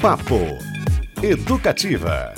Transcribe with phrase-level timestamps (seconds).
[0.00, 0.36] Papo
[1.20, 2.32] Educativa.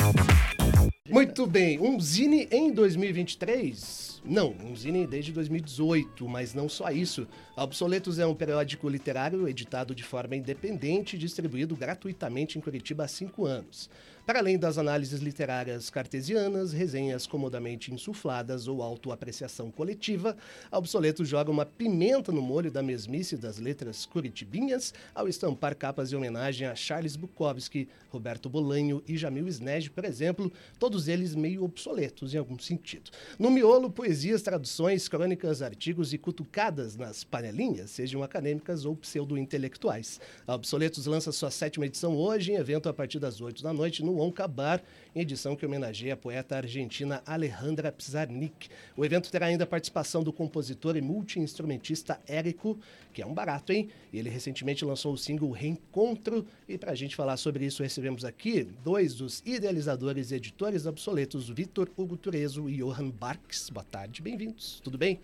[1.07, 4.23] Muito bem, um Zine em 2023?
[4.25, 7.29] Não, um Zine desde 2018, mas não só isso.
[7.55, 13.09] Obsoletos é um periódico literário editado de forma independente e distribuído gratuitamente em Curitiba há
[13.09, 13.91] cinco anos.
[14.27, 20.37] Para além das análises literárias cartesianas, resenhas comodamente insufladas ou autoapreciação coletiva,
[20.71, 26.17] Obsoleto joga uma pimenta no molho da mesmice das letras curitibinhas ao estampar capas de
[26.17, 32.35] homenagem a Charles Bukowski, Roberto Bolanho e Jamil Sned, por exemplo, todos eles meio obsoletos
[32.35, 33.11] em algum sentido.
[33.39, 40.21] No miolo, poesias, traduções, crônicas, artigos e cutucadas nas panelinhas, sejam acadêmicas ou pseudo-intelectuais.
[40.47, 44.05] A Obsoletos lança sua sétima edição hoje, em evento a partir das 8 da noite,
[44.05, 44.83] no Oncabar,
[45.15, 48.69] edição que homenageia a poeta argentina Alejandra Pizarnik.
[48.97, 52.79] O evento terá ainda a participação do compositor e multi-instrumentista Érico,
[53.13, 53.89] que é um barato, hein?
[54.13, 58.65] Ele recentemente lançou o single Reencontro, e para a gente falar sobre isso, recebemos aqui
[58.85, 63.71] dois dos idealizadores e editores obsoletos, Vitor Hugo Turezo e Johan Barks.
[63.71, 64.81] Boa tarde, bem-vindos.
[64.83, 65.21] Tudo bem?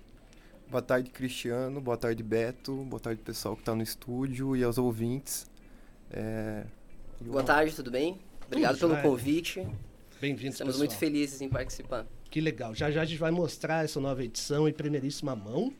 [0.68, 1.80] Boa tarde, Cristiano.
[1.80, 2.74] Boa tarde, Beto.
[2.84, 5.46] Boa tarde, pessoal que está no estúdio e aos ouvintes.
[6.10, 6.64] É...
[7.20, 8.18] Boa tarde, tudo bem?
[8.46, 9.66] Obrigado pelo convite.
[10.20, 10.88] Bem-vindo, Estamos pessoal.
[10.88, 12.06] muito felizes em participar.
[12.30, 12.74] Que legal.
[12.74, 15.72] Já já a gente vai mostrar essa nova edição em primeiríssima mão.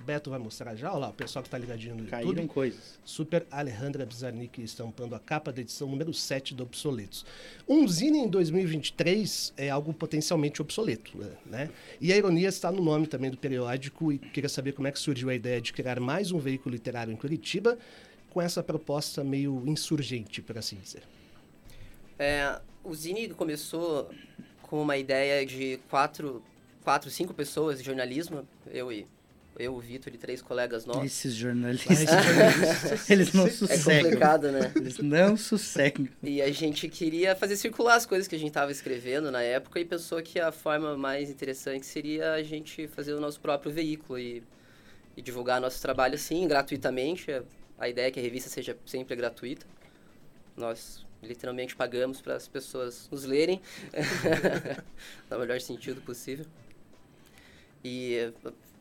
[0.00, 0.90] O Beto vai mostrar já.
[0.90, 2.48] Olha lá, o pessoal que está ligadinho no Caíram YouTube.
[2.48, 2.98] coisas.
[3.04, 7.26] Super Alejandra Bizarnik estampando a capa da edição número 7 do Obsoletos.
[7.68, 11.12] Um zine em 2023 é algo potencialmente obsoleto,
[11.44, 11.68] né?
[12.00, 14.98] E a ironia está no nome também do periódico e queria saber como é que
[14.98, 17.76] surgiu a ideia de criar mais um veículo literário em Curitiba
[18.30, 21.02] com essa proposta meio insurgente, por assim dizer.
[22.18, 24.10] É, o Zine começou
[24.62, 26.42] com uma ideia de quatro,
[26.82, 29.06] quatro cinco pessoas de jornalismo, eu e
[29.58, 31.04] eu, o Vitor e três colegas nossos.
[31.04, 34.02] Esses jornalistas, eles não É sossegam.
[34.04, 34.72] complicado, né?
[34.76, 36.08] Eles não sossegam.
[36.22, 39.80] E a gente queria fazer circular as coisas que a gente estava escrevendo na época
[39.80, 44.16] e pensou que a forma mais interessante seria a gente fazer o nosso próprio veículo
[44.16, 44.44] e,
[45.16, 47.26] e divulgar nosso trabalho assim, gratuitamente.
[47.76, 49.66] A ideia é que a revista seja sempre gratuita.
[50.56, 53.60] Nós literalmente pagamos para as pessoas nos lerem,
[55.30, 56.46] no melhor sentido possível.
[57.84, 58.32] E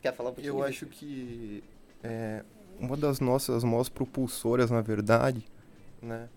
[0.02, 0.56] quer falar um pouquinho?
[0.56, 1.64] Eu acho que
[2.04, 2.44] é,
[2.80, 5.44] uma das nossas maiores propulsoras, na verdade,
[6.02, 6.30] né,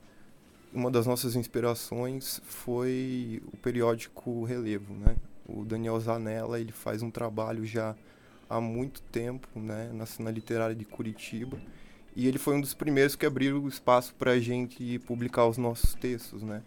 [0.72, 5.16] uma das nossas inspirações foi o periódico Relevo, né?
[5.48, 7.96] O Daniel Zanella, ele faz um trabalho já
[8.48, 11.60] há muito tempo, né, na cena literária de Curitiba.
[12.14, 15.94] E ele foi um dos primeiros que abriu espaço para a gente publicar os nossos
[15.94, 16.62] textos, né?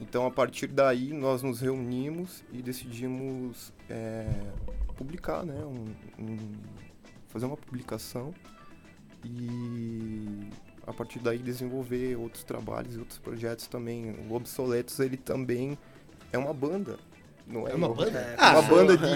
[0.00, 4.28] Então, a partir daí, nós nos reunimos e decidimos é,
[4.96, 5.64] publicar, né?
[5.64, 6.36] Um, um,
[7.28, 8.34] fazer uma publicação
[9.24, 10.50] e,
[10.86, 14.10] a partir daí, desenvolver outros trabalhos e outros projetos também.
[14.28, 15.78] O Obsoletos, ele também
[16.32, 16.98] é uma banda.
[17.46, 18.18] Não é, É uma uma banda?
[18.18, 19.06] É Ah, uma banda de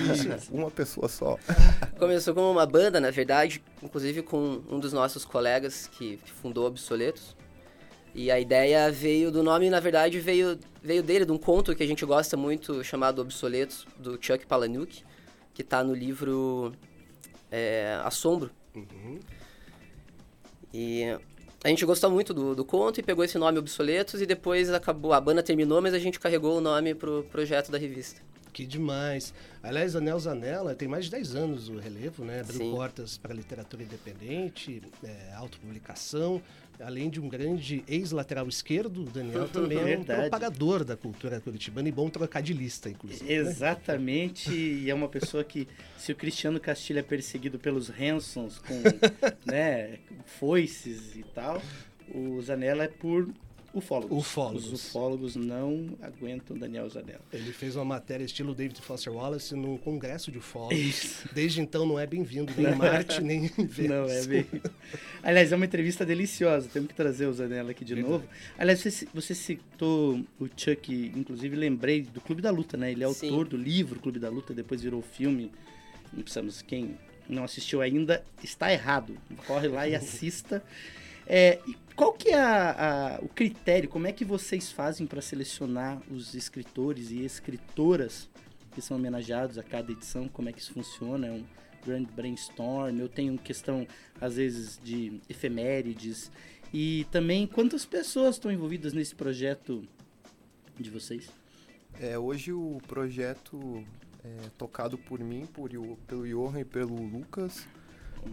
[0.54, 1.36] uma pessoa só.
[1.98, 7.36] Começou como uma banda, na verdade, inclusive com um dos nossos colegas que, fundou Obsoletos.
[8.14, 11.82] E a ideia veio do nome, na verdade, veio, veio dele, de um conto que
[11.82, 15.04] a gente gosta muito, chamado Obsoletos, do Chuck Palahniuk,
[15.54, 16.72] que está no livro
[17.50, 18.50] é, Assombro.
[20.72, 21.16] E
[21.62, 25.12] a gente gostou muito do, do conto e pegou esse nome Obsoletos e depois acabou,
[25.12, 28.20] a banda terminou, mas a gente carregou o nome pro projeto da revista.
[28.52, 29.32] Que demais.
[29.62, 32.40] Aliás, Anel Zanella tem mais de 10 anos o relevo, né?
[32.40, 32.70] Abriu Sim.
[32.72, 36.42] portas para literatura independente, é, autopublicação.
[36.82, 41.88] Além de um grande ex-lateral esquerdo, o Daniel também é um propagador da cultura curitibana
[41.88, 43.24] e bom trocadilhista, inclusive.
[43.24, 43.32] né?
[43.32, 45.68] Exatamente, e é uma pessoa que,
[45.98, 48.74] se o Cristiano Castilho é perseguido pelos Hansons com
[49.44, 51.62] né, foices e tal,
[52.14, 53.28] o Zanella é por
[53.72, 54.18] ufólogos.
[54.18, 54.72] Ufólogos.
[54.72, 57.20] Os ufólogos não aguentam Daniel Zanella.
[57.32, 60.78] Ele fez uma matéria estilo David Foster Wallace num congresso de ufólogos.
[60.78, 61.28] Isso.
[61.32, 63.88] Desde então não é bem-vindo nem em Marte, nem em Vênus.
[63.88, 64.46] Não, é bem.
[65.22, 66.68] Aliás, é uma entrevista deliciosa.
[66.72, 68.12] Temos que trazer o Zanella aqui de Verdade.
[68.12, 68.28] novo.
[68.58, 72.92] Aliás, você, você citou o Chuck, inclusive lembrei do Clube da Luta, né?
[72.92, 73.30] Ele é Sim.
[73.30, 75.50] autor do livro Clube da Luta, depois virou filme.
[76.12, 76.98] Não precisamos, quem
[77.28, 79.16] não assistiu ainda, está errado.
[79.46, 80.62] Corre lá e assista.
[81.32, 81.60] É,
[81.94, 83.88] qual que é a- a- o critério?
[83.88, 88.28] Como é que vocês fazem para selecionar os escritores e escritoras
[88.72, 90.26] que são homenageados a cada edição?
[90.26, 91.28] Como é que isso funciona?
[91.28, 91.44] É um
[91.86, 92.98] grande brainstorm?
[92.98, 93.86] Eu tenho questão,
[94.20, 96.32] às vezes, de efemérides.
[96.74, 99.86] E também, quantas pessoas estão envolvidas nesse projeto
[100.80, 101.30] de vocês?
[102.00, 103.84] É, hoje o projeto
[104.24, 105.70] é tocado por mim, por,
[106.08, 107.66] pelo Johan e pelo Lucas.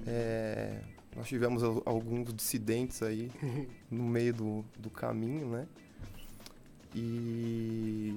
[0.06, 0.80] É,
[1.18, 3.30] nós tivemos al- alguns dissidentes aí
[3.92, 5.68] no meio do, do caminho, né?
[6.96, 8.14] E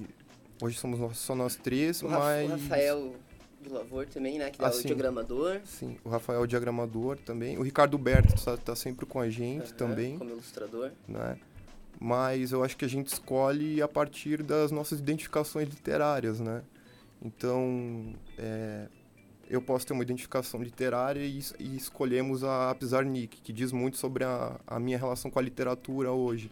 [0.62, 2.48] hoje somos nós- só nós três, O, mas...
[2.48, 3.14] o Rafael
[3.62, 4.50] do Lavor também, né?
[4.50, 4.86] Que é Ah, o sim.
[4.86, 5.60] diagramador.
[5.64, 7.58] Sim, o Rafael diagramador também.
[7.58, 10.90] O Ricardo Berto está tá sempre com a gente aham, também, Como ilustrador.
[11.08, 11.36] né?
[12.02, 16.62] Mas eu acho que a gente escolhe a partir das nossas identificações literárias, né?
[17.22, 18.49] Então, é,
[19.50, 24.24] eu posso ter uma identificação literária e, e escolhemos a Pizarnik, que diz muito sobre
[24.24, 26.50] a, a minha relação com a literatura hoje.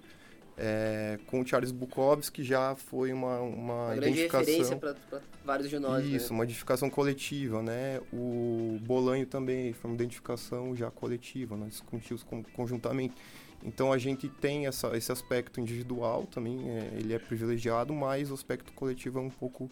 [0.61, 4.41] É, com o Charles Bukowski já foi uma, uma, Uma grande identificação...
[4.41, 6.05] referência para vários de nós.
[6.05, 6.39] Isso, né?
[6.39, 8.01] uma identificação coletiva, né?
[8.13, 13.15] O Bolanho também foi uma identificação já coletiva, nós discutimos con- conjuntamente.
[13.65, 18.35] Então a gente tem essa, esse aspecto individual também, é, ele é privilegiado, mas o
[18.35, 19.71] aspecto coletivo é um pouco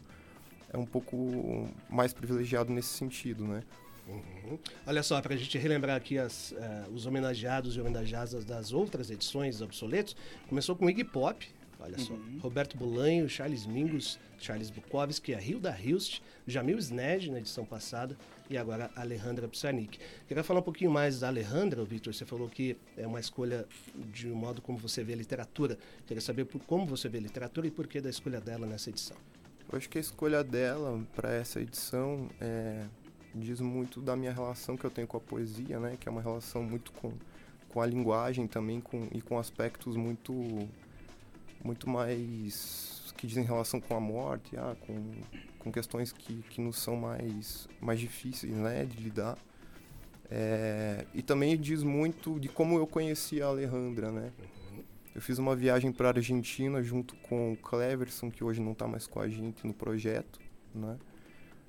[0.76, 3.62] é um pouco mais privilegiado nesse sentido, né?
[4.06, 4.58] Uhum.
[4.87, 9.11] Olha só, para a gente relembrar aqui as, eh, os homenageados e homenageadas das outras
[9.11, 10.14] edições Obsoletos,
[10.49, 11.49] começou com Iggy Pop,
[11.81, 12.38] olha só, Uhum.
[12.40, 18.17] Roberto Bolanho, Charles Mingus, Charles Bukowski, a Hilda Hilst, Jamil Sned na edição passada
[18.49, 19.99] e agora a Alejandra Psanik.
[20.28, 23.67] Queria falar um pouquinho mais da Alejandra, Victor, você falou que é uma escolha
[24.12, 25.76] de um modo como você vê a literatura.
[26.06, 28.90] Queria saber por, como você vê a literatura e por que da escolha dela nessa
[28.90, 29.17] edição.
[29.71, 32.85] Eu acho que a escolha dela para essa edição é,
[33.35, 35.97] diz muito da minha relação que eu tenho com a poesia, né?
[35.99, 37.13] Que é uma relação muito com,
[37.69, 40.33] com a linguagem também com, e com aspectos muito
[41.65, 45.15] muito mais que dizem relação com a morte, ah, com,
[45.59, 49.37] com questões que, que nos são mais, mais difíceis né, de lidar.
[50.31, 54.33] É, e também diz muito de como eu conheci a Alejandra, né?
[55.17, 58.87] Eu fiz uma viagem para a Argentina junto com o Cleverson, que hoje não está
[58.87, 60.39] mais com a gente no projeto,
[60.75, 60.99] né?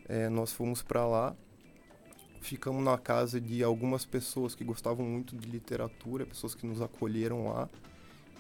[0.06, 1.34] É, nós fomos para lá,
[2.42, 7.48] ficamos na casa de algumas pessoas que gostavam muito de literatura, pessoas que nos acolheram
[7.48, 7.70] lá.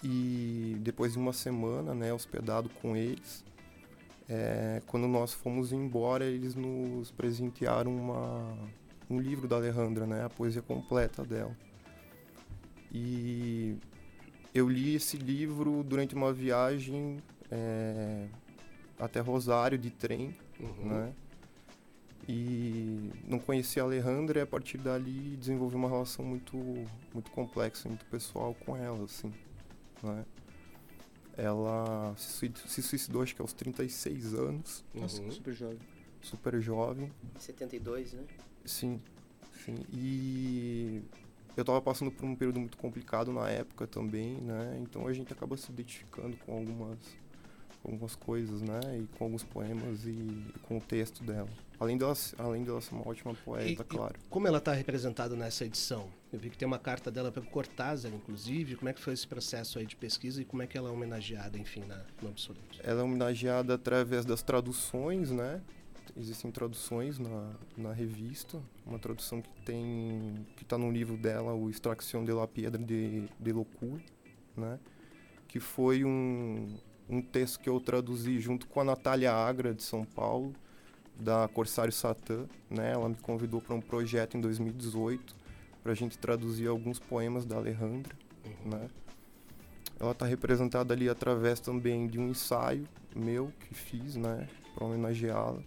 [0.03, 3.45] E depois de uma semana, né, hospedado com eles,
[4.27, 8.57] é, quando nós fomos embora, eles nos presentearam uma,
[9.09, 11.55] um livro da Alejandra, né, a poesia completa dela.
[12.91, 13.77] E
[14.57, 17.17] eu li esse livro durante uma viagem
[17.51, 18.27] é,
[18.99, 20.89] até Rosário de trem, Uhum.
[20.89, 21.13] né?
[22.27, 26.57] E não conhecia a Alejandra e a partir dali desenvolvi uma relação muito,
[27.13, 29.31] muito complexa, muito pessoal com ela, assim,
[30.03, 30.25] né?
[31.37, 35.31] Ela se sui- se suicidou, acho que aos 36 anos, Nossa, Uhum.
[35.31, 35.77] super jovem.
[36.21, 38.23] super jovem, 72, né?
[38.65, 38.99] sim,
[39.63, 39.77] sim.
[39.93, 41.01] E
[41.59, 44.77] eu tava passando por um período muito complicado na época também, né?
[44.81, 46.97] Então a gente acaba se identificando com algumas,
[47.83, 48.79] algumas coisas, né?
[48.99, 51.49] E com alguns poemas e, e com o texto dela.
[51.79, 54.15] Além dela, além dela ser uma ótima poeta, E- e claro.
[54.29, 56.07] Como ela está representada nessa edição?
[56.33, 58.75] Eu vi que tem uma carta dela para o Cortázar, inclusive.
[58.75, 60.91] Como é que foi esse processo aí de pesquisa e como é que ela é
[60.91, 62.79] homenageada, enfim, na, no Absoluto?
[62.83, 65.61] Ela é homenageada através das traduções, né?
[66.19, 68.59] Existem traduções na, na revista.
[68.85, 73.27] Uma tradução que tem que está no livro dela, o Extraction de la Piedra de,
[73.39, 74.01] de Loucura,
[74.55, 74.79] né?
[75.47, 76.75] Que foi um,
[77.07, 80.53] um texto que eu traduzi junto com a Natália Agra, de São Paulo,
[81.19, 82.93] da Corsário Satã, né?
[82.93, 85.35] Ela me convidou para um projeto em 2018
[85.83, 88.15] para a gente traduzir alguns poemas da Alejandra,
[88.65, 88.89] né?
[89.99, 95.61] Ela está representada ali através também de um ensaio meu que fiz, né, para homenageá-la.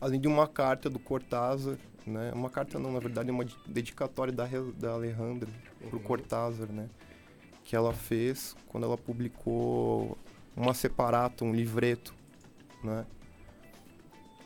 [0.00, 1.76] Além de uma carta do Cortázar,
[2.06, 5.48] né, uma carta não, na verdade é uma de- dedicatória da, da Alejandra
[5.88, 6.02] pro Uhum.
[6.04, 6.88] Cortázar, né,
[7.64, 10.16] que ela fez quando ela publicou
[10.56, 12.14] uma separata, um livreto,
[12.82, 13.04] né.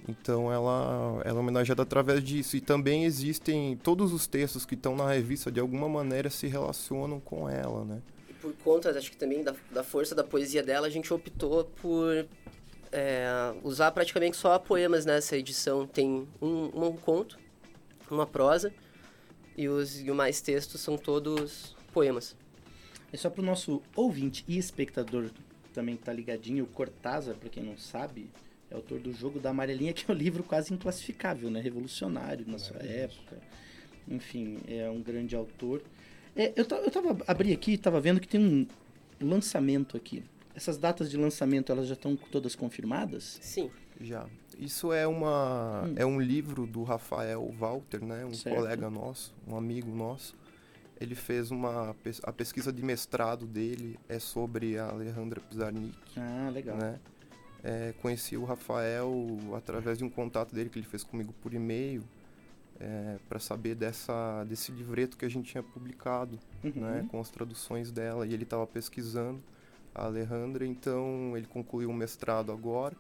[0.07, 2.57] Então ela, ela é homenageada através disso.
[2.57, 7.19] E também existem todos os textos que estão na revista de alguma maneira se relacionam
[7.19, 8.03] com ela, né?
[8.29, 11.65] E por conta, acho que também da, da força da poesia dela, a gente optou
[11.81, 12.27] por
[12.95, 13.27] é,
[13.65, 15.87] usar praticamente só poemas nessa edição.
[15.87, 17.39] Tem um, um conto,
[18.09, 18.73] uma prosa,
[19.57, 22.37] e os e mais textos são todos poemas.
[23.13, 25.31] É só pro nosso ouvinte e espectador
[25.75, 28.31] também tá ligadinho, o Cortázar, pra quem não sabe,
[28.71, 31.61] é autor do Jogo da Amarelinha, que é um livro quase inclassificável, né?
[31.61, 33.39] Revolucionário na sua época.
[34.09, 35.83] Enfim, é um grande autor.
[36.37, 38.67] É, eu, eu tava abri aqui e tava vendo que tem um
[39.21, 40.23] lançamento aqui.
[40.55, 43.39] Essas datas de lançamento, elas já estão todas confirmadas?
[43.43, 43.71] Sim,
[44.01, 44.27] Já.
[44.59, 45.95] Isso é uma Hum.
[45.97, 48.55] é um livro do Rafael Walter, né, um Certo.
[48.57, 50.35] colega nosso, um amigo nosso.
[51.01, 56.77] Ele fez uma a pesquisa de mestrado dele é sobre a Alejandra Pizarnik, Ah, legal.
[56.77, 56.99] né?
[57.65, 59.11] É, conheci o Rafael
[59.57, 62.05] através de um contato dele que ele fez comigo por e-mail,
[62.79, 66.73] é, para saber dessa, desse livreto que a gente tinha publicado, Uhum.
[66.77, 68.27] né, com as traduções dela.
[68.27, 69.41] E ele estava pesquisando,
[69.95, 72.97] a Alejandra, então ele concluiu o mestrado agora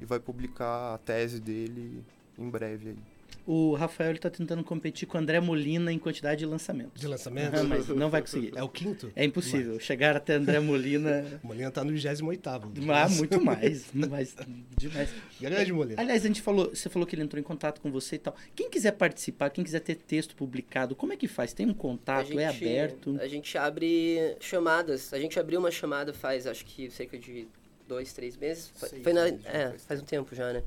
[0.00, 2.04] e vai publicar a tese dele
[2.38, 3.15] em breve aí.
[3.46, 7.00] O Rafael está tentando competir com o André Molina em quantidade de lançamentos.
[7.00, 7.54] De lançamento?
[7.54, 8.52] Aham, mas não vai conseguir.
[8.56, 9.12] É o quinto?
[9.14, 9.78] É impossível.
[9.78, 11.24] Chegar até André Molina.
[11.44, 12.90] Molina tá no 28º.
[12.90, 13.92] Ah, muito mais.
[13.92, 14.34] mais
[14.76, 15.10] demais.
[15.40, 16.00] Grande Molina.
[16.00, 18.34] Aliás, a gente falou, você falou que ele entrou em contato com você e tal.
[18.54, 21.52] Quem quiser participar, quem quiser ter texto publicado, como é que faz?
[21.52, 22.36] Tem um contato?
[22.38, 23.16] é aberto?
[23.20, 25.12] A gente abre chamadas.
[25.12, 27.46] A gente abriu uma chamada faz, acho que cerca de
[27.86, 28.72] dois, três meses.
[28.74, 30.62] Foi, Seis foi na, é, faz um tempo já, né?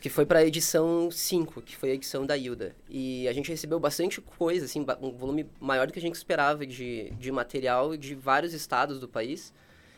[0.00, 2.74] Que foi pra edição 5, que foi a edição da Hilda.
[2.88, 6.66] E a gente recebeu bastante coisa, assim, um volume maior do que a gente esperava
[6.66, 9.52] de, de material de vários estados do país.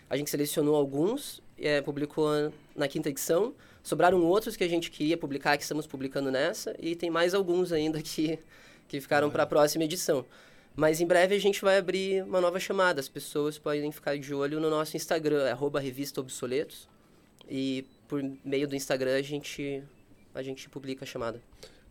[0.09, 3.55] A gente selecionou alguns, é, publicou na quinta edição.
[3.83, 6.75] Sobraram outros que a gente queria publicar, que estamos publicando nessa.
[6.79, 8.39] E tem mais alguns ainda que,
[8.89, 10.25] que ficaram para a próxima edição.
[10.75, 13.01] Mas em breve a gente vai abrir uma nova chamada.
[13.01, 16.89] As pessoas podem ficar de olho no nosso Instagram, é arroba revista Obsoletos.
[17.49, 19.85] E por meio do Instagram a gente,
[20.35, 21.41] a gente publica a chamada.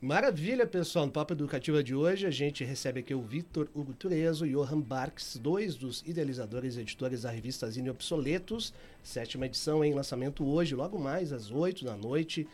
[0.01, 1.05] Maravilha, pessoal.
[1.05, 4.81] No Papo Educativa de hoje, a gente recebe aqui o Vitor Hugo Turezo e Johan
[4.81, 8.73] Barks, dois dos idealizadores e editores da revista Zine Obsoletos.
[9.01, 12.45] Sétima edição em lançamento hoje, logo mais às 8 da noite.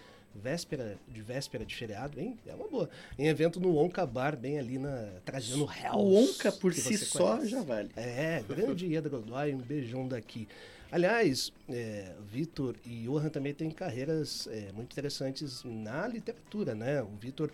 [0.42, 2.38] Véspera de véspera de feriado, hein?
[2.46, 2.90] É uma boa.
[3.18, 5.98] Em evento no Onca Bar, bem ali na Trajano Hells.
[5.98, 7.90] O Onca por si só já vale.
[7.96, 10.48] É, grande Ieda Godoy, um beijão daqui.
[10.92, 17.02] Aliás, é, Vitor e Johan também têm carreiras é, muito interessantes na literatura, né?
[17.02, 17.52] O Vitor,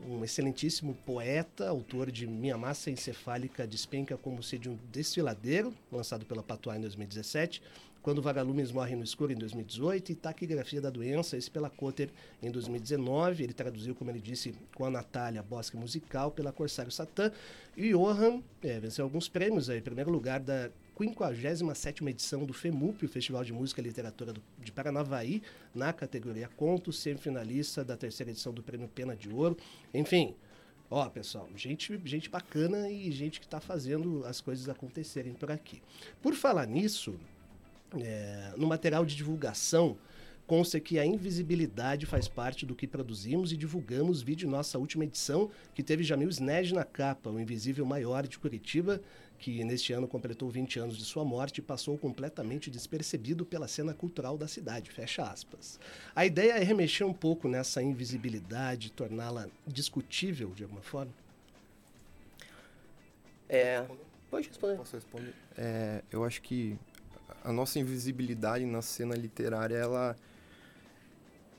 [0.00, 6.24] um excelentíssimo poeta, autor de Minha Massa Encefálica Despenca como se de um destiladeiro, lançado
[6.24, 7.60] pela Patois em 2017.
[8.02, 12.08] Quando Vagalumes Morre no Escuro, em 2018, e Taquigrafia da Doença, esse pela Cotter,
[12.42, 13.44] em 2019.
[13.44, 17.30] Ele traduziu, como ele disse, com a Natália Bosque Musical, pela Corsário Satã.
[17.76, 19.78] E Johan é, venceu alguns prêmios aí.
[19.78, 24.42] Em primeiro lugar da 57ª edição do FEMUP, o Festival de Música e Literatura do,
[24.58, 25.42] de Paranavaí,
[25.74, 29.56] na categoria Contos, semifinalista da terceira edição do Prêmio Pena de Ouro.
[29.94, 30.34] Enfim,
[30.90, 35.82] ó, pessoal, gente, gente bacana e gente que está fazendo as coisas acontecerem por aqui.
[36.20, 37.18] Por falar nisso,
[37.98, 39.96] é, no material de divulgação,
[40.46, 45.48] consta que a invisibilidade faz parte do que produzimos e divulgamos vídeo nossa última edição,
[45.74, 49.00] que teve Jamil Sned na capa, o invisível maior de Curitiba,
[49.38, 53.94] que neste ano completou 20 anos de sua morte e passou completamente despercebido pela cena
[53.94, 55.78] cultural da cidade, fecha aspas.
[56.14, 61.12] A ideia é remexer um pouco nessa invisibilidade, torná-la discutível de alguma forma?
[63.48, 63.84] É,
[64.28, 64.76] pode responder.
[64.76, 65.32] Posso responder?
[65.56, 66.76] É, eu acho que
[67.44, 70.16] a nossa invisibilidade na cena literária, ela,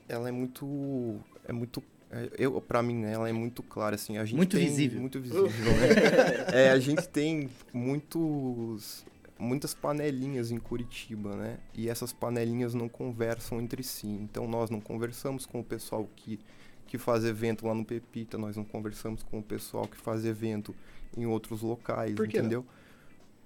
[0.08, 4.18] ela é muito, é muito, é, eu para mim, né, ela é muito clara assim.
[4.18, 5.00] A gente Muito tem- visível.
[5.00, 5.46] Muito visível.
[5.48, 6.52] né?
[6.66, 9.04] é, a gente tem muitos,
[9.38, 11.58] muitas panelinhas em Curitiba, né?
[11.74, 14.06] E essas panelinhas não conversam entre si.
[14.06, 16.38] Então nós não conversamos com o pessoal que
[16.84, 20.74] que faz evento lá no Pepita, nós não conversamos com o pessoal que faz evento
[21.16, 22.44] em outros locais, Por que não?
[22.44, 22.66] entendeu?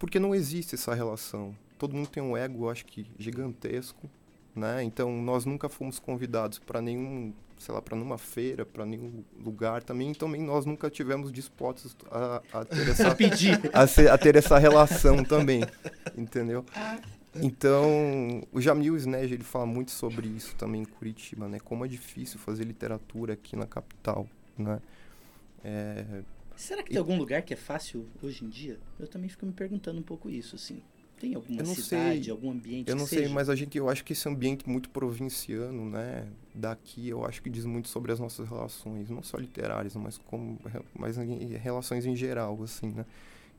[0.01, 1.57] Porque não existe essa relação.
[1.79, 4.09] Todo mundo tem um ego, acho que gigantesco,
[4.55, 4.83] né?
[4.83, 9.83] Então nós nunca fomos convidados para nenhum, sei lá, para nenhuma feira, para nenhum lugar
[9.83, 10.15] também.
[10.15, 13.61] Também nós nunca tivemos dispostos a, a ter essa Pedir.
[13.73, 15.63] a, ser- a ter essa relação também,
[16.17, 16.65] entendeu?
[17.43, 21.59] Então, o Jamil Sneg, ele fala muito sobre isso também em Curitiba, né?
[21.61, 24.81] Como é difícil fazer literatura aqui na capital, né?
[25.63, 26.23] É,
[26.57, 28.79] Será que tem algum lugar que é fácil hoje em dia?
[28.99, 30.83] Eu também fico me perguntando um pouco isso, assim.
[31.19, 32.31] Tem alguma cidade, sei.
[32.31, 33.35] algum ambiente eu não sei, seja?
[33.35, 36.29] mas a gente, eu acho que esse ambiente muito provinciano, né?
[36.55, 40.59] Daqui, eu acho que diz muito sobre as nossas relações, não só literárias, mas como,
[40.95, 43.07] mas em relações em geral, assim, né?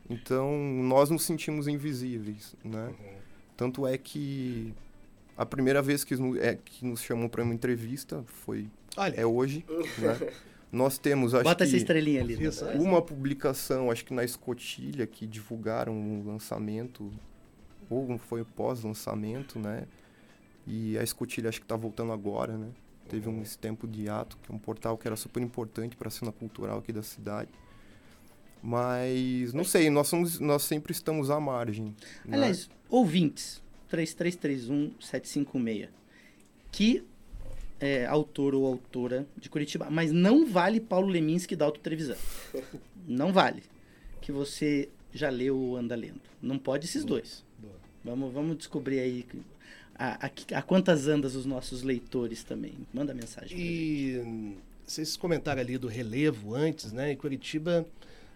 [0.10, 2.94] Então, nós nos sentimos invisíveis, né?
[3.56, 4.74] Tanto é que
[5.36, 9.66] a primeira vez que, é, que nos chamam para uma entrevista foi Olha, é hoje,
[9.98, 10.32] né?
[10.72, 12.36] Nós temos, acho Bota essa estrelinha ali.
[12.36, 12.50] Né?
[12.76, 17.10] uma publicação, acho que na Escotilha, que divulgaram o lançamento,
[17.90, 19.86] ou foi o pós-lançamento, né?
[20.66, 22.70] E a Escotilha acho que está voltando agora, né?
[23.08, 26.12] Teve um tempo de ato, que é um portal que era super importante para a
[26.12, 27.50] cena cultural aqui da cidade.
[28.62, 31.96] Mas, não sei, nós, somos, nós sempre estamos à margem.
[32.26, 32.36] né?
[32.38, 35.88] Aliás, ouvintes, 3331-756,
[36.72, 37.04] que
[37.80, 42.18] é autor ou autora de Curitiba, mas não vale Paulo Leminski da Autotelevisão.
[43.08, 43.64] Não vale.
[44.20, 46.20] Que você já leu ou anda lendo.
[46.42, 47.46] Não pode esses dois.
[48.04, 49.26] Vamos, vamos descobrir aí
[49.96, 52.74] a, a, que- a quantas andas os nossos leitores também.
[52.94, 53.58] Manda mensagem.
[53.60, 57.12] E vocês comentaram ali do relevo antes, né?
[57.12, 57.86] Em Curitiba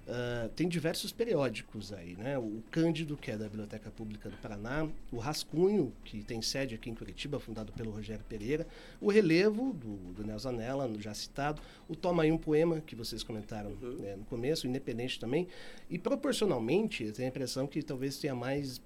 [0.07, 2.37] uh, tem diversos periódicos aí, né?
[2.37, 6.89] O Cândido, que é da Biblioteca Pública do Paraná, o Rascunho, que tem sede aqui
[6.89, 8.67] em Curitiba, fundado pelo Rogério Pereira,
[8.99, 13.23] o Relevo, do, do Nelson Anella, já citado, o Toma aí um Poema, que vocês
[13.23, 13.93] comentaram Uhum.
[13.99, 15.47] né, no começo, o Independente também,
[15.89, 18.81] e proporcionalmente, eu tenho a impressão que talvez tenha mais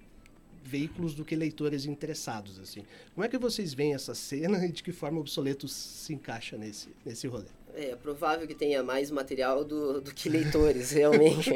[0.66, 2.84] veículos do que leitores interessados, assim.
[3.14, 6.58] Como é que vocês veem essa cena e de que forma o Obsoleto se encaixa
[6.58, 7.46] nesse, nesse rolê?
[7.76, 11.52] É, é provável que tenha mais material do, do que leitores, realmente.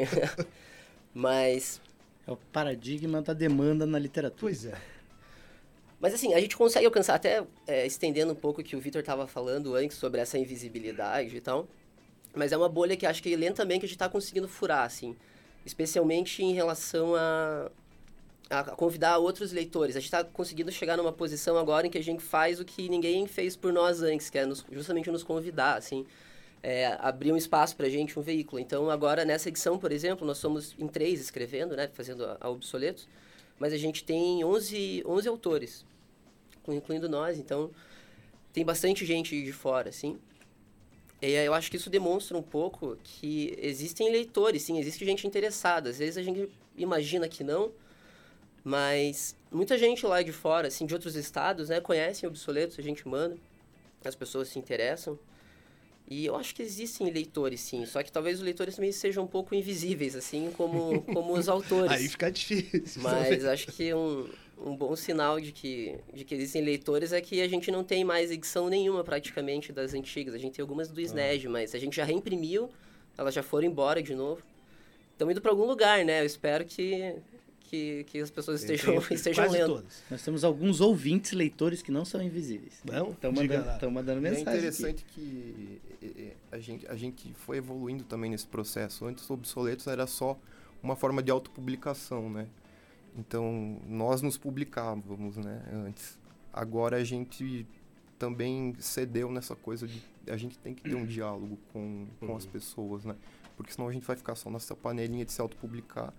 [1.12, 1.80] Mas,
[2.26, 4.40] É o paradigma da demanda na literatura.
[4.40, 4.80] Pois é.
[5.98, 9.00] mas assim, a gente consegue alcançar, até é, estendendo um pouco o que o Vitor
[9.00, 11.66] estava falando antes sobre essa invisibilidade e tal.
[12.32, 15.16] Mas é uma bolha que acho que lentamente a gente está conseguindo furar, assim.
[15.66, 17.68] Especialmente em relação a,
[18.50, 19.94] a convidar outros leitores.
[19.96, 22.88] A gente está conseguindo chegar numa posição agora em que a gente faz o que
[22.88, 26.04] ninguém fez por nós antes, que é nos- justamente nos convidar, assim.
[26.62, 28.60] É, abrir um espaço para a gente, um veículo.
[28.60, 32.50] Então, agora, nessa edição, por exemplo, nós somos em três escrevendo, né, fazendo a, a
[32.50, 33.08] Obsoletos,
[33.58, 35.86] mas a gente tem 11, 11 autores,
[36.68, 37.70] incluindo nós, então
[38.52, 40.18] tem bastante gente de fora, assim.
[41.22, 45.88] E eu acho que isso demonstra um pouco que existem leitores, sim, existe gente interessada.
[45.90, 47.70] Às vezes a gente imagina que não,
[48.62, 53.06] mas muita gente lá de fora, assim, de outros estados, né, conhecem Obsoletos, a gente
[53.06, 53.36] manda,
[54.04, 55.18] as pessoas se interessam.
[56.08, 59.28] E eu acho que existem leitores, sim, só que talvez os leitores também sejam um
[59.28, 61.92] pouco invisíveis, assim, como, como os autores.
[61.92, 63.00] Aí fica difícil.
[63.00, 67.40] Mas acho que um, um bom sinal de que, de que existem leitores é que
[67.40, 70.34] a gente não tem mais edição nenhuma praticamente das antigas.
[70.34, 72.68] A gente tem algumas do SNED, mas a gente já reimprimiu,
[73.16, 74.42] elas já foram embora de novo.
[75.12, 76.22] Estão indo para algum lugar, né?
[76.22, 77.14] Eu espero que,
[77.70, 79.74] que, que as pessoas estejam, estejam Quase lendo.
[79.76, 80.02] todas.
[80.10, 82.80] Nós temos alguns ouvintes leitores que não são invisíveis.
[82.84, 83.12] Não?
[83.12, 84.42] Estão mandando, mandando É mensagem.
[84.42, 84.50] aqui.
[84.58, 89.06] interessante que é, é, a gente, a gente foi evoluindo também nesse processo.
[89.06, 90.36] Antes, Obsoletos era só
[90.82, 92.48] uma forma de autopublicação, né?
[93.16, 96.18] Então, nós nos publicávamos, né, antes.
[96.52, 97.66] Agora a gente
[98.18, 102.44] também cedeu nessa coisa de a gente tem que ter um diálogo com, com as
[102.46, 103.14] pessoas, né?
[103.56, 106.12] Porque senão a gente vai ficar só nessa panelinha de se autopublicar.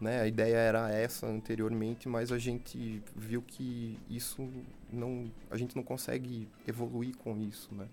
[0.00, 0.22] Né?
[0.22, 4.48] A ideia era essa anteriormente, mas a gente viu que isso
[4.90, 7.86] não, a gente não consegue evoluir com isso, né?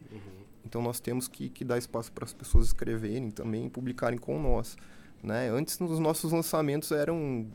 [0.65, 4.41] Então nós temos que, que dar espaço para as pessoas escreverem também, e publicarem com
[4.41, 4.77] nós,
[5.21, 5.49] né?
[5.49, 7.45] Antes os nossos lançamentos eram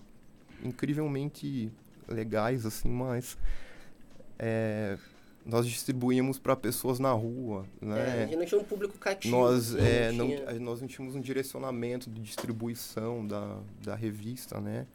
[0.62, 1.72] incrivelmente
[2.06, 3.38] legais assim, mas
[4.38, 4.98] é,
[5.44, 8.26] nós distribuímos para pessoas na rua, É, a né?
[8.26, 9.36] gente não tinha um público cativo.
[9.36, 14.60] nós, é, não, tinha- a- nós não tínhamos um direcionamento de distribuição da, da revista,
[14.60, 14.86] né?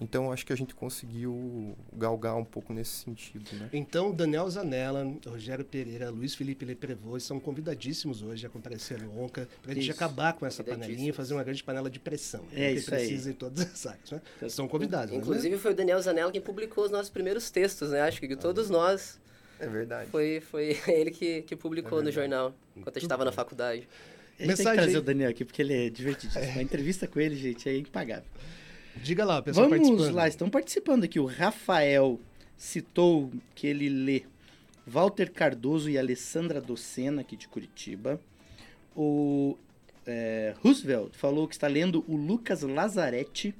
[0.00, 3.70] Então acho que a gente conseguiu galgar um pouco nesse sentido, né?
[3.72, 9.48] Então, Daniel Zanella, Rogério Pereira, Luiz Felipe Leprevô são convidadíssimos hoje a comparecer no ONCA
[9.62, 12.44] para a gente acabar com essa panelinha e fazer uma grande panela de pressão.
[12.52, 13.06] É isso aí.
[13.06, 14.10] precisa em todas as áreas.
[14.10, 14.48] Né?
[14.48, 15.10] São convidados.
[15.12, 18.00] não é Inclusive foi o Daniel Zanella quem publicou os nossos primeiros textos, né?
[18.00, 19.20] Acho que todos nós
[19.58, 20.10] É verdade.
[20.10, 22.14] foi, foi ele que, que publicou no verdade.
[22.14, 23.86] jornal, enquanto gente estava na faculdade.
[23.86, 26.58] A gente tem Mensagem que trazer o Daniel aqui porque ele é divertidíssimo.
[26.58, 28.24] A entrevista com ele, gente, é impagável.
[28.96, 30.14] Diga lá, pessoal Vamos participando.
[30.14, 31.18] lá, estão participando aqui.
[31.18, 32.20] O Rafael
[32.56, 34.24] citou que ele lê
[34.86, 38.20] Walter Cardoso e Alessandra Docena, aqui de Curitiba.
[38.96, 39.56] O
[40.06, 43.54] é, Roosevelt falou que está lendo o Lucas Lazzaretti,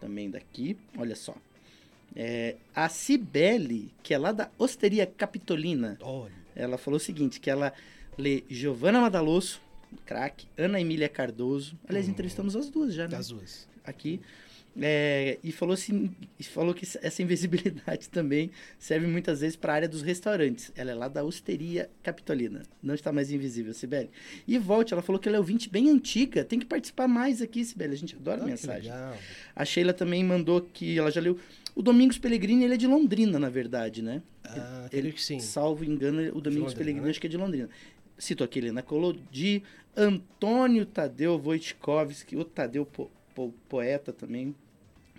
[0.00, 0.76] também daqui.
[0.96, 1.34] Olha só.
[2.14, 7.50] É, a Cibele, que é lá da Osteria Capitolina, Olha, ela falou o seguinte, que
[7.50, 7.72] ela
[8.18, 9.60] lê Giovanna Madalosso,
[10.04, 11.76] craque, Ana Emília Cardoso.
[11.88, 13.10] Aliás, entrevistamos as duas já, né?
[13.10, 13.68] das duas.
[13.84, 14.20] aqui.
[14.80, 19.76] É, e falou, assim, e falou que essa invisibilidade também serve muitas vezes para a
[19.76, 20.70] área dos restaurantes.
[20.76, 22.62] Ela é lá da Osteria Capitolina.
[22.82, 24.10] Não está mais invisível, Sibeli.
[24.46, 26.44] E volte, ela falou que ela é ouvinte bem antiga.
[26.44, 27.94] Tem que participar mais aqui, Sibeli.
[27.94, 28.92] A gente adora Ah, mensagem.
[29.54, 31.38] A Sheila também mandou que ela já leu.
[31.74, 34.22] O Domingos Pellegrini, ele é de Londrina, na verdade, né?
[34.44, 35.40] Ah, aquele que sim.
[35.40, 37.10] Salvo engano, o Domingos Londrina, Pellegrini né?
[37.10, 37.68] acho que é de Londrina.
[38.18, 39.62] Cito aqui Helena Colodi,
[39.96, 42.84] Antônio Tadeu Wojtkowski, o Tadeu
[43.34, 44.54] po, po- poeta também,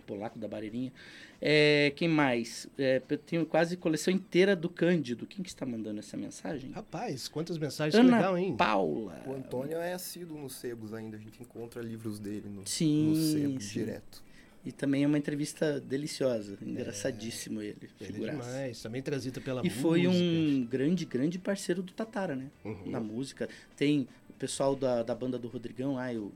[0.06, 0.92] polaco da Barreirinha.
[1.44, 2.68] É, quem mais?
[2.78, 5.26] É, eu tenho quase coleção inteira do Cândido.
[5.26, 6.72] Quem que está mandando essa mensagem?
[6.72, 8.56] Rapaz, quantas mensagens que Ana legal, hein?
[8.56, 9.24] Paula.
[9.26, 13.16] O Antônio é assíduo nos sebos ainda, a gente encontra livros dele no, Sim, no
[13.16, 13.74] sebo sim.
[13.80, 14.24] direto.
[14.64, 18.38] E também é uma entrevista deliciosa, engraçadíssimo ele, Ele é figuraça.
[18.52, 18.82] demais.
[18.84, 19.82] Também transita pela E música.
[19.82, 22.46] foi um grande, grande parceiro do Tatara, né?
[22.64, 22.92] Uhum.
[22.92, 23.50] Na música.
[23.76, 26.32] Tem o pessoal da, da banda do Rodrigão, ah, o,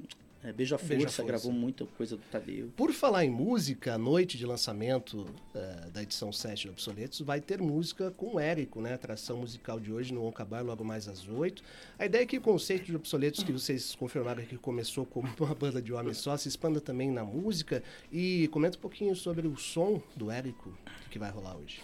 [0.46, 1.24] É, Beijo à Força, Beijo à Força.
[1.24, 2.72] gravou muita coisa do Tadeu.
[2.76, 7.42] Por falar em música, a noite de lançamento eh, da edição 7 do Obsoletos vai
[7.42, 8.92] ter música com o Érico, né?
[8.92, 11.64] A atração musical de hoje no Oncabar, logo mais às 8.
[11.98, 15.56] A ideia é que o conceito de Obsoletos, que vocês confirmaram que começou como uma
[15.56, 17.82] banda de homens só, se expanda também na música.
[18.12, 20.78] E comenta um pouquinho sobre o som do Érico
[21.10, 21.82] que vai rolar hoje.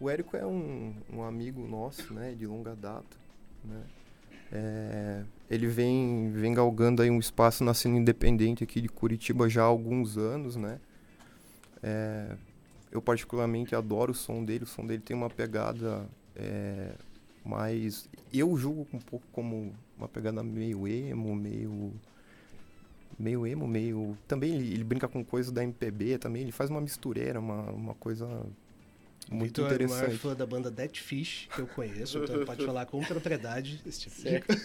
[0.00, 3.16] O Érico é um, um amigo nosso, né, de longa data,
[3.64, 3.82] né.
[4.52, 9.62] É, ele vem, vem galgando aí um espaço na cena independente aqui de Curitiba já
[9.62, 10.80] há alguns anos, né.
[11.82, 12.36] É,
[12.90, 16.92] eu particularmente adoro o som dele, o som dele tem uma pegada é,
[17.44, 18.08] mais...
[18.32, 21.92] Eu julgo um pouco como uma pegada meio emo, meio...
[23.18, 24.16] Meio emo, meio...
[24.26, 27.94] Também ele, ele brinca com coisa da MPB também, ele faz uma mistureira, uma, uma
[27.94, 28.26] coisa
[29.30, 30.18] muito Vitor é o maior interessante.
[30.18, 34.16] fã da banda Dead Fish que eu conheço, então pode falar com propriedade esse tipo
[34.16, 34.56] de Certo.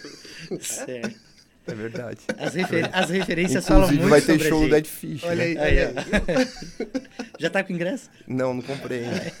[0.60, 1.36] certo.
[1.68, 2.18] É verdade.
[2.38, 4.68] As, refer- as referências falam Inclusive muito vai ter show do.
[4.70, 5.22] Dead Fish.
[5.24, 5.44] Olha né?
[5.44, 5.94] aí, Aí, aí.
[7.40, 8.08] Já tá com ingresso?
[8.26, 9.32] Não, não comprei ainda.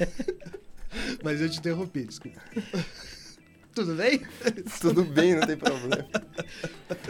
[1.22, 2.40] Mas eu te interrompi, desculpa.
[3.74, 4.20] Tudo bem?
[4.80, 6.04] Tudo bem, não tem problema.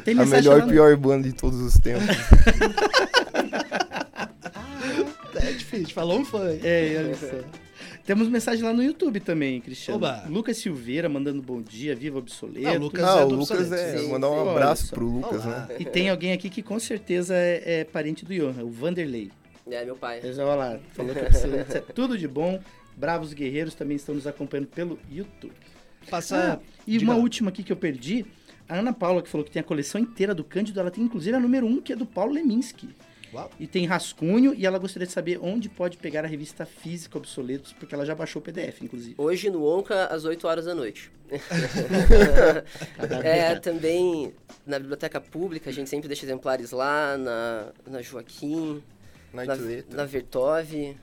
[0.05, 2.05] Tem A melhor e pior banda de todos os tempos.
[5.33, 6.49] Dead Fish, falou um fã.
[6.63, 7.66] É, olha só.
[8.07, 9.99] Temos mensagem lá no YouTube também, Cristiano.
[9.99, 10.25] Oba.
[10.29, 12.69] Lucas Silveira mandando bom dia, viva obsoleto.
[12.69, 13.99] Ah, o Lucas Ah, é o do Lucas é.
[13.99, 14.51] Sim, Mandar um sim.
[14.51, 15.67] abraço pro Lucas, Olá.
[15.69, 15.77] né?
[15.81, 19.33] E tem alguém aqui que com certeza é, é parente do Johan, o Vanderlei.
[19.69, 20.21] É, meu pai.
[20.23, 22.61] Ele já olha lá, falou que obsoletos é tudo de bom.
[22.97, 25.53] Bravos Guerreiros também estão nos acompanhando pelo YouTube.
[26.09, 26.61] Passar.
[26.61, 27.21] Ah, e uma lá.
[27.21, 28.25] última aqui que eu perdi.
[28.69, 31.37] A Ana Paula, que falou que tem a coleção inteira do Cândido, ela tem inclusive
[31.37, 32.89] a número 1, que é do Paulo Leminski.
[33.37, 33.51] Uau.
[33.61, 37.73] E tem rascunho, e ela gostaria de saber onde pode pegar a revista física Obsoletos,
[37.73, 39.15] porque ela já baixou o PDF, inclusive.
[39.19, 41.11] Hoje no Onca, às 8 horas da noite.
[43.23, 44.33] É, também
[44.67, 48.83] na biblioteca pública, a gente sempre deixa exemplares lá, na, na Joaquim,
[49.33, 49.85] na, Letter.
[49.91, 50.97] na Vertov,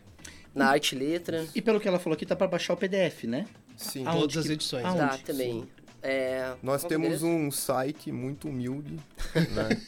[0.53, 1.45] na Arte Letra.
[1.55, 3.45] E pelo que ela falou aqui, tá pra baixar o PDF, né?
[3.77, 4.05] Sim.
[4.05, 4.85] Aonde Todas as que- edições.
[4.85, 4.99] aonde?
[4.99, 5.67] Tá, também.
[6.01, 7.27] É, Nós qual temos endereço?
[7.27, 8.99] um site muito humilde,
[9.55, 9.81] né?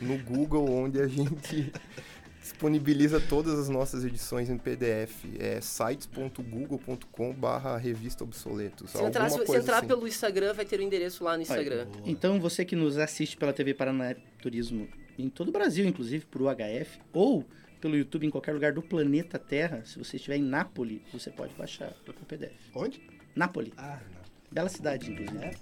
[0.00, 1.72] No Google, onde a gente
[2.40, 5.24] disponibiliza todas as nossas edições em PDF.
[5.38, 8.90] É sites.google.com barra revista obsoletos.
[8.90, 9.86] Se entrar, se, entrar assim.
[9.86, 11.86] pelo Instagram, vai ter o endereço lá no Instagram.
[11.86, 12.02] Boa.
[12.06, 16.42] Então você que nos assiste pela TV Paraná Turismo em todo o Brasil, inclusive por
[16.42, 17.44] UHF, ou
[17.80, 21.54] pelo YouTube em qualquer lugar do planeta Terra, se você estiver em Nápoles, você pode
[21.54, 22.52] baixar o PDF.
[22.74, 23.00] Onde?
[23.34, 24.20] Nápoles, Ah, não.
[24.50, 25.38] bela cidade, inclusive.
[25.38, 25.54] É?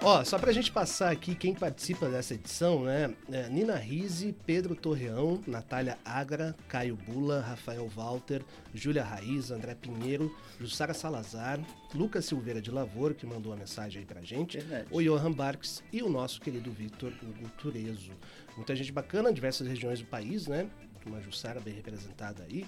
[0.00, 3.12] Ó, só pra gente passar aqui quem participa dessa edição, né?
[3.32, 10.32] É, Nina Rise, Pedro Torreão, Natália Agra, Caio Bula, Rafael Walter, Júlia Raiz, André Pinheiro,
[10.60, 11.58] Jussara Salazar,
[11.92, 14.86] Lucas Silveira de Lavor, que mandou a mensagem aí pra gente, Verdade.
[14.90, 18.12] o Johan Barques e o nosso querido Vitor Hugo Turezo.
[18.56, 20.68] Muita gente bacana, diversas regiões do país, né?
[21.04, 22.64] Uma Jussara bem representada aí.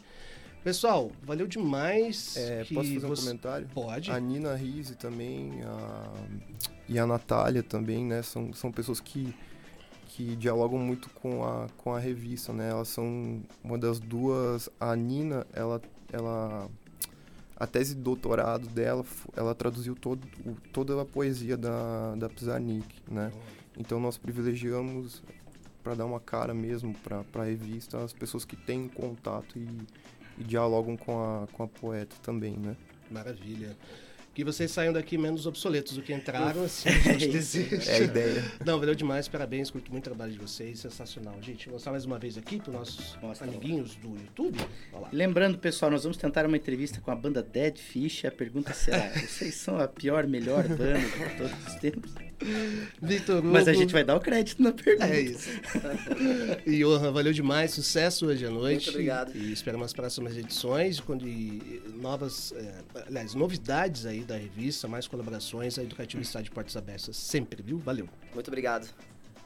[0.62, 2.37] Pessoal, valeu demais.
[2.37, 3.68] É, posso fazer um você- comentário?
[3.73, 4.11] Pode.
[4.11, 6.12] A Nina Rise também, a...
[6.88, 8.23] e a Natália também, né?
[8.23, 9.35] São, são pessoas que,
[10.09, 12.70] que dialogam muito com a, com a revista, né?
[12.70, 14.68] Elas são uma das duas...
[14.79, 15.81] A Nina, ela...
[16.12, 16.68] ela
[17.57, 19.05] a tese de doutorado dela,
[19.37, 20.27] ela traduziu todo,
[20.73, 23.31] toda a poesia da, da Pizarnik, né?
[23.79, 25.23] Então nós privilegiamos
[25.85, 29.68] para dar uma cara mesmo para a revista as pessoas que têm contato e,
[30.40, 32.74] e dialogam com a, com a poeta também, né?
[33.11, 33.76] Maravilha.
[34.40, 37.92] Que vocês saiam daqui menos obsoletos do que entraram, assim a gente deseja.
[37.92, 38.44] É a ideia.
[38.64, 41.37] Não, valeu demais, parabéns, curto muito o trabalho de vocês, sensacional.
[41.42, 43.46] Gente, vou mostrar mais uma vez aqui para nossos Mostra.
[43.46, 44.59] amiguinhos do YouTube.
[45.12, 48.24] Lembrando, pessoal, nós vamos tentar uma entrevista com a banda Dead Fish.
[48.24, 52.11] A pergunta será: vocês são a pior, melhor banda de todos os tempos?
[53.03, 53.48] Victor Hugo.
[53.48, 55.07] Mas a gente vai dar o crédito na pergunta.
[55.07, 55.50] É isso.
[56.66, 58.87] e Johan, valeu demais, sucesso hoje à noite.
[58.87, 59.37] Muito obrigado.
[59.37, 62.74] E esperamos as próximas edições, quando e novas, é,
[63.07, 67.79] aliás, novidades aí da revista, mais colaborações, a Educativa está de portas abertas sempre, viu?
[67.79, 68.09] Valeu.
[68.33, 68.88] Muito obrigado.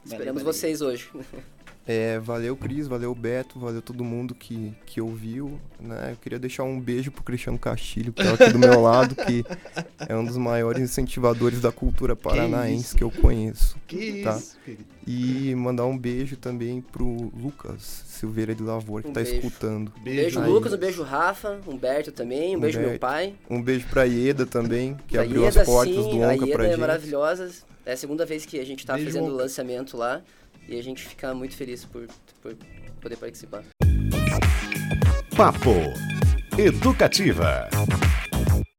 [0.04, 0.52] Esperamos valeu.
[0.52, 1.10] vocês hoje.
[1.86, 6.12] É, valeu, Cris, valeu, Beto, valeu todo mundo que, que ouviu, né?
[6.12, 9.44] Eu queria deixar um beijo pro Cristiano Castilho, que tá aqui do meu lado, que
[10.08, 12.96] é um dos maiores incentivadores da cultura paranaense isso.
[12.96, 13.76] que, eu conheço.
[13.86, 14.36] Que Tá.
[14.38, 14.84] isso, querido.
[15.06, 19.36] E mandar um beijo também pro Lucas Silveira de Lavor, que Um tá beijo.
[19.36, 19.92] escutando.
[20.02, 20.48] Beijo, Aí.
[20.50, 23.34] Lucas, um beijo, Rafa, Humberto também, um beijo, meu pai.
[23.50, 26.44] Um beijo pra Ieda também, que A abriu Ieda, as portas sim, do a Onca
[26.46, 26.80] Ieda pra é gente.
[26.80, 27.50] maravilhosa.
[27.84, 30.22] É a segunda vez que a gente tá Beijo, fazendo o lançamento lá.
[30.68, 32.06] E a gente fica muito feliz por,
[32.42, 32.56] por
[33.00, 33.64] poder participar.
[35.36, 35.74] Papo
[36.56, 37.68] Educativa.